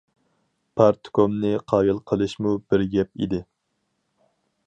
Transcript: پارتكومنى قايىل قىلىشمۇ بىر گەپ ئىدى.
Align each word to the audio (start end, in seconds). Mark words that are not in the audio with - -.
پارتكومنى 0.79 1.51
قايىل 1.73 2.01
قىلىشمۇ 2.11 2.55
بىر 2.73 2.87
گەپ 2.95 3.23
ئىدى. 3.27 3.45